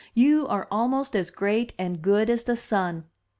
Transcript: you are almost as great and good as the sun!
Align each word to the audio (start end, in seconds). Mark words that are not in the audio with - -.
you 0.15 0.47
are 0.47 0.67
almost 0.71 1.15
as 1.15 1.29
great 1.29 1.73
and 1.77 2.01
good 2.01 2.27
as 2.27 2.45
the 2.45 2.55
sun! 2.55 3.03